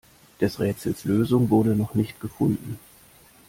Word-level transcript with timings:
Des 0.39 0.59
Rätsels 0.59 1.03
Lösung 1.05 1.51
wurde 1.51 1.75
noch 1.75 1.93
nicht 1.93 2.19
gefunden. 2.19 2.79